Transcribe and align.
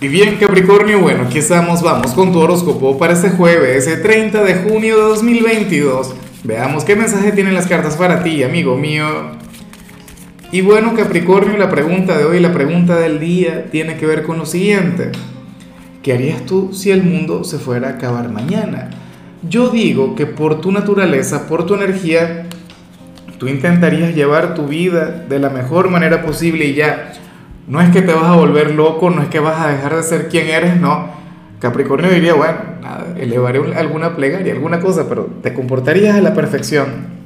Y 0.00 0.06
bien 0.06 0.36
Capricornio, 0.36 1.00
bueno, 1.00 1.24
aquí 1.24 1.38
estamos, 1.38 1.82
vamos 1.82 2.12
con 2.12 2.32
tu 2.32 2.38
horóscopo 2.38 2.96
para 2.98 3.14
este 3.14 3.30
jueves, 3.30 3.84
ese 3.84 3.96
30 3.96 4.44
de 4.44 4.54
junio 4.54 4.96
de 4.96 5.02
2022. 5.02 6.14
Veamos 6.44 6.84
qué 6.84 6.94
mensaje 6.94 7.32
tienen 7.32 7.52
las 7.52 7.66
cartas 7.66 7.96
para 7.96 8.22
ti, 8.22 8.44
amigo 8.44 8.76
mío. 8.76 9.32
Y 10.52 10.60
bueno 10.60 10.94
Capricornio, 10.94 11.58
la 11.58 11.68
pregunta 11.68 12.16
de 12.16 12.26
hoy, 12.26 12.38
la 12.38 12.52
pregunta 12.52 12.94
del 12.94 13.18
día, 13.18 13.66
tiene 13.72 13.96
que 13.96 14.06
ver 14.06 14.22
con 14.22 14.38
lo 14.38 14.46
siguiente. 14.46 15.10
¿Qué 16.04 16.12
harías 16.12 16.46
tú 16.46 16.72
si 16.72 16.92
el 16.92 17.02
mundo 17.02 17.42
se 17.42 17.58
fuera 17.58 17.88
a 17.88 17.92
acabar 17.94 18.30
mañana? 18.30 18.90
Yo 19.42 19.68
digo 19.68 20.14
que 20.14 20.26
por 20.26 20.60
tu 20.60 20.70
naturaleza, 20.70 21.48
por 21.48 21.66
tu 21.66 21.74
energía, 21.74 22.46
tú 23.38 23.48
intentarías 23.48 24.14
llevar 24.14 24.54
tu 24.54 24.68
vida 24.68 25.24
de 25.28 25.40
la 25.40 25.50
mejor 25.50 25.90
manera 25.90 26.22
posible 26.22 26.66
y 26.66 26.74
ya 26.74 27.14
no 27.68 27.80
es 27.80 27.90
que 27.90 28.02
te 28.02 28.12
vas 28.12 28.24
a 28.24 28.34
volver 28.34 28.74
loco, 28.74 29.10
no 29.10 29.22
es 29.22 29.28
que 29.28 29.40
vas 29.40 29.60
a 29.60 29.68
dejar 29.68 29.94
de 29.94 30.02
ser 30.02 30.28
quien 30.28 30.48
eres, 30.48 30.80
no. 30.80 31.10
Capricornio 31.58 32.10
diría, 32.10 32.34
bueno, 32.34 32.56
nada, 32.82 33.14
elevaré 33.18 33.60
alguna 33.76 34.16
plegaria, 34.16 34.52
alguna 34.52 34.80
cosa, 34.80 35.08
pero 35.08 35.28
te 35.42 35.52
comportarías 35.52 36.16
a 36.16 36.20
la 36.20 36.34
perfección. 36.34 37.18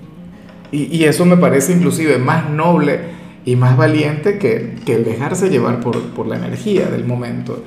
Y, 0.73 1.05
eso 1.05 1.27
me 1.27 1.37
parece 1.37 1.75
inclusive 1.75 2.17
más 2.17 2.48
noble 2.48 2.98
y 3.45 3.57
más 3.57 3.77
valiente 3.77 4.39
que, 4.39 4.77
el 4.87 5.05
dejarse 5.05 5.51
llevar 5.51 5.81
por, 5.81 6.27
la 6.27 6.37
energía 6.37 6.87
del 6.87 7.05
momento. 7.05 7.62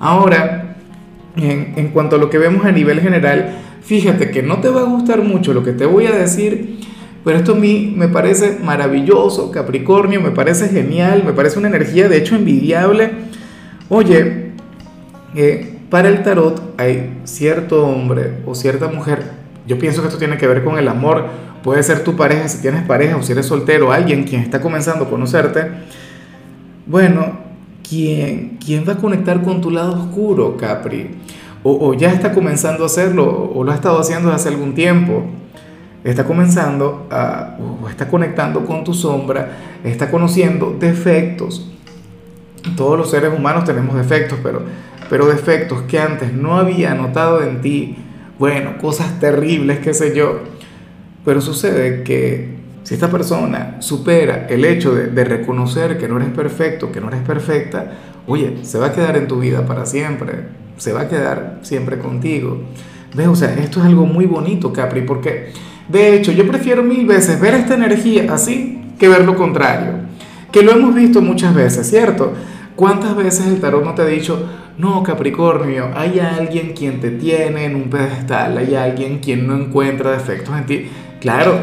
Ahora, 0.00 0.76
en, 1.36 1.74
en 1.76 1.88
cuanto 1.88 2.16
a 2.16 2.18
lo 2.18 2.30
que 2.30 2.38
vemos 2.38 2.64
a 2.64 2.72
nivel 2.72 3.00
general, 3.00 3.58
fíjate 3.82 4.30
que 4.30 4.42
no 4.42 4.60
te 4.60 4.70
va 4.70 4.80
a 4.80 4.84
gustar 4.84 5.22
mucho 5.22 5.52
lo 5.52 5.62
que 5.62 5.72
te 5.72 5.84
voy 5.84 6.06
a 6.06 6.12
decir, 6.12 6.80
pero 7.26 7.38
esto 7.38 7.54
a 7.54 7.56
mí 7.56 7.92
me 7.96 8.06
parece 8.06 8.60
maravilloso, 8.62 9.50
Capricornio, 9.50 10.20
me 10.20 10.30
parece 10.30 10.68
genial, 10.68 11.24
me 11.26 11.32
parece 11.32 11.58
una 11.58 11.66
energía 11.66 12.08
de 12.08 12.18
hecho 12.18 12.36
envidiable. 12.36 13.10
Oye, 13.88 14.52
eh, 15.34 15.76
para 15.90 16.08
el 16.08 16.22
tarot 16.22 16.62
hay 16.76 17.18
cierto 17.24 17.84
hombre 17.84 18.34
o 18.46 18.54
cierta 18.54 18.86
mujer, 18.86 19.24
yo 19.66 19.76
pienso 19.76 20.02
que 20.02 20.06
esto 20.06 20.20
tiene 20.20 20.36
que 20.36 20.46
ver 20.46 20.62
con 20.62 20.78
el 20.78 20.86
amor, 20.86 21.26
puede 21.64 21.82
ser 21.82 22.04
tu 22.04 22.14
pareja, 22.14 22.46
si 22.46 22.62
tienes 22.62 22.84
pareja 22.84 23.16
o 23.16 23.24
si 23.24 23.32
eres 23.32 23.46
soltero, 23.46 23.90
alguien 23.90 24.22
quien 24.22 24.42
está 24.42 24.60
comenzando 24.60 25.06
a 25.06 25.10
conocerte. 25.10 25.66
Bueno, 26.86 27.40
¿quién, 27.82 28.56
quién 28.64 28.84
va 28.88 28.92
a 28.92 28.98
conectar 28.98 29.42
con 29.42 29.60
tu 29.60 29.72
lado 29.72 30.00
oscuro, 30.00 30.56
Capri? 30.56 31.10
O, 31.64 31.88
o 31.88 31.94
ya 31.94 32.12
está 32.12 32.32
comenzando 32.32 32.84
a 32.84 32.86
hacerlo, 32.86 33.50
o 33.52 33.64
lo 33.64 33.72
ha 33.72 33.74
estado 33.74 33.98
haciendo 33.98 34.28
desde 34.28 34.42
hace 34.42 34.48
algún 34.50 34.76
tiempo 34.76 35.24
está 36.10 36.24
comenzando 36.24 37.06
a, 37.10 37.56
está 37.90 38.08
conectando 38.08 38.64
con 38.64 38.84
tu 38.84 38.94
sombra, 38.94 39.56
está 39.82 40.10
conociendo 40.10 40.76
defectos. 40.78 41.68
Todos 42.76 42.98
los 42.98 43.10
seres 43.10 43.32
humanos 43.36 43.64
tenemos 43.64 43.96
defectos, 43.96 44.38
pero, 44.42 44.62
pero 45.10 45.26
defectos 45.26 45.82
que 45.82 45.98
antes 45.98 46.32
no 46.32 46.56
había 46.56 46.94
notado 46.94 47.42
en 47.42 47.60
ti. 47.60 47.96
Bueno, 48.38 48.78
cosas 48.78 49.18
terribles, 49.18 49.80
qué 49.80 49.94
sé 49.94 50.14
yo. 50.14 50.40
Pero 51.24 51.40
sucede 51.40 52.04
que 52.04 52.54
si 52.84 52.94
esta 52.94 53.10
persona 53.10 53.76
supera 53.80 54.46
el 54.48 54.64
hecho 54.64 54.94
de, 54.94 55.08
de, 55.08 55.24
reconocer 55.24 55.98
que 55.98 56.06
no 56.06 56.18
eres 56.18 56.30
perfecto, 56.30 56.92
que 56.92 57.00
no 57.00 57.08
eres 57.08 57.22
perfecta, 57.22 57.92
oye, 58.28 58.58
se 58.62 58.78
va 58.78 58.86
a 58.86 58.92
quedar 58.92 59.16
en 59.16 59.26
tu 59.26 59.40
vida 59.40 59.66
para 59.66 59.86
siempre, 59.86 60.44
se 60.76 60.92
va 60.92 61.02
a 61.02 61.08
quedar 61.08 61.58
siempre 61.62 61.98
contigo. 61.98 62.60
¿Ves? 63.14 63.26
O 63.26 63.34
sea, 63.34 63.54
esto 63.54 63.80
es 63.80 63.86
algo 63.86 64.06
muy 64.06 64.26
bonito, 64.26 64.72
Capri, 64.72 65.00
porque 65.02 65.52
de 65.88 66.16
hecho, 66.16 66.32
yo 66.32 66.46
prefiero 66.46 66.82
mil 66.82 67.06
veces 67.06 67.40
ver 67.40 67.54
esta 67.54 67.74
energía 67.74 68.32
así 68.32 68.80
que 68.98 69.08
ver 69.08 69.24
lo 69.24 69.36
contrario, 69.36 69.92
que 70.50 70.62
lo 70.62 70.72
hemos 70.72 70.94
visto 70.94 71.20
muchas 71.20 71.54
veces, 71.54 71.88
¿cierto? 71.88 72.32
¿Cuántas 72.74 73.16
veces 73.16 73.46
el 73.46 73.60
tarot 73.60 73.84
no 73.84 73.94
te 73.94 74.02
ha 74.02 74.06
dicho, 74.06 74.46
no, 74.78 75.02
Capricornio, 75.02 75.90
hay 75.94 76.18
alguien 76.18 76.72
quien 76.74 77.00
te 77.00 77.10
tiene 77.10 77.64
en 77.64 77.76
un 77.76 77.84
pedestal, 77.84 78.58
hay 78.58 78.74
alguien 78.74 79.18
quien 79.18 79.46
no 79.46 79.56
encuentra 79.56 80.12
defectos 80.12 80.56
en 80.56 80.66
ti? 80.66 80.88
Claro, 81.20 81.58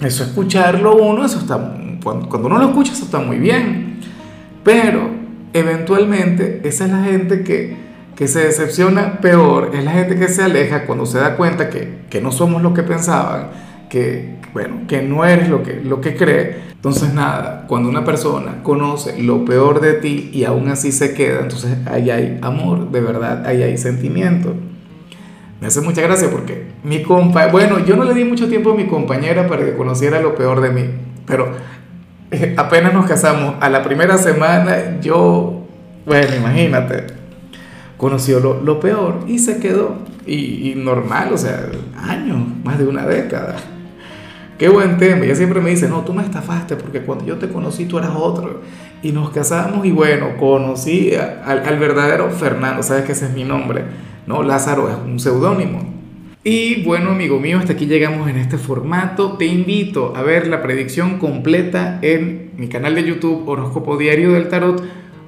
eso 0.00 0.24
escucharlo 0.24 0.96
uno, 0.96 1.24
eso 1.24 1.38
está, 1.38 1.76
cuando, 2.02 2.46
uno 2.46 2.58
lo 2.58 2.66
escucha, 2.66 2.92
eso 2.92 3.04
está 3.04 3.18
muy 3.18 3.38
bien, 3.38 4.00
pero 4.62 5.08
eventualmente 5.52 6.60
esa 6.64 6.84
es 6.84 6.90
la 6.90 7.02
gente 7.04 7.42
que 7.42 7.83
que 8.16 8.28
se 8.28 8.44
decepciona 8.44 9.20
peor 9.20 9.70
es 9.74 9.84
la 9.84 9.92
gente 9.92 10.16
que 10.16 10.28
se 10.28 10.42
aleja 10.42 10.84
cuando 10.84 11.06
se 11.06 11.18
da 11.18 11.36
cuenta 11.36 11.68
que, 11.68 12.02
que 12.10 12.20
no 12.20 12.30
somos 12.30 12.62
lo 12.62 12.72
que 12.72 12.82
pensaban, 12.82 13.48
que, 13.88 14.36
bueno, 14.52 14.82
que 14.86 15.02
no 15.02 15.24
eres 15.24 15.48
lo 15.48 15.62
que, 15.62 15.80
lo 15.82 16.00
que 16.00 16.14
cree. 16.14 16.74
Entonces 16.74 17.12
nada, 17.14 17.64
cuando 17.66 17.88
una 17.88 18.04
persona 18.04 18.62
conoce 18.62 19.20
lo 19.22 19.44
peor 19.44 19.80
de 19.80 19.94
ti 19.94 20.30
y 20.32 20.44
aún 20.44 20.68
así 20.68 20.92
se 20.92 21.14
queda, 21.14 21.40
entonces 21.40 21.78
ahí 21.86 22.10
hay 22.10 22.38
amor, 22.42 22.90
de 22.90 23.00
verdad, 23.00 23.46
ahí 23.46 23.62
hay 23.62 23.78
sentimiento. 23.78 24.54
Me 25.60 25.68
hace 25.68 25.80
mucha 25.80 26.02
gracia 26.02 26.28
porque 26.30 26.66
mi 26.84 27.02
compa, 27.02 27.46
bueno, 27.46 27.78
yo 27.78 27.96
no 27.96 28.04
le 28.04 28.12
di 28.12 28.24
mucho 28.24 28.48
tiempo 28.48 28.72
a 28.72 28.74
mi 28.74 28.86
compañera 28.86 29.48
para 29.48 29.64
que 29.64 29.74
conociera 29.74 30.20
lo 30.20 30.34
peor 30.34 30.60
de 30.60 30.70
mí, 30.70 30.84
pero 31.26 31.52
eh, 32.30 32.54
apenas 32.58 32.92
nos 32.92 33.06
casamos, 33.06 33.54
a 33.60 33.70
la 33.70 33.82
primera 33.82 34.18
semana 34.18 35.00
yo, 35.00 35.64
bueno, 36.04 36.36
imagínate, 36.36 37.06
conoció 38.04 38.38
lo, 38.38 38.60
lo 38.60 38.80
peor 38.80 39.20
y 39.26 39.38
se 39.38 39.58
quedó. 39.60 39.96
Y, 40.26 40.72
y, 40.72 40.74
normal, 40.74 41.30
o 41.32 41.38
sea, 41.38 41.70
años, 41.96 42.36
más 42.62 42.78
de 42.78 42.86
una 42.86 43.06
década. 43.06 43.56
Qué 44.58 44.68
buen 44.68 44.98
tema. 44.98 45.24
Ella 45.24 45.34
siempre 45.34 45.62
me 45.62 45.70
dice, 45.70 45.88
no, 45.88 46.04
tú 46.04 46.12
me 46.12 46.22
estafaste 46.22 46.76
porque 46.76 47.00
cuando 47.00 47.24
yo 47.24 47.38
te 47.38 47.48
conocí 47.48 47.86
tú 47.86 47.96
eras 47.96 48.10
otro. 48.14 48.60
Y 49.02 49.12
nos 49.12 49.30
casamos 49.30 49.86
y 49.86 49.90
bueno, 49.90 50.36
conocí 50.38 51.14
al, 51.14 51.66
al 51.66 51.78
verdadero 51.78 52.30
Fernando, 52.30 52.82
sabes 52.82 53.04
que 53.04 53.12
ese 53.12 53.24
es 53.24 53.32
mi 53.32 53.44
nombre, 53.44 53.84
¿no? 54.26 54.42
Lázaro 54.42 54.90
es 54.90 54.96
un 55.02 55.18
seudónimo. 55.18 55.94
Y 56.44 56.82
bueno, 56.82 57.12
amigo 57.12 57.40
mío, 57.40 57.56
hasta 57.58 57.72
aquí 57.72 57.86
llegamos 57.86 58.28
en 58.28 58.36
este 58.36 58.58
formato. 58.58 59.38
Te 59.38 59.46
invito 59.46 60.12
a 60.14 60.20
ver 60.20 60.46
la 60.48 60.62
predicción 60.62 61.18
completa 61.18 62.00
en 62.02 62.50
mi 62.58 62.68
canal 62.68 62.96
de 62.96 63.04
YouTube 63.04 63.48
Horóscopo 63.48 63.96
Diario 63.96 64.32
del 64.32 64.48
Tarot 64.48 64.82